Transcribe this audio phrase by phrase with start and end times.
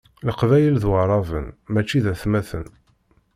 [0.27, 2.65] Leqbayel d waɛraben mačči d atmaten.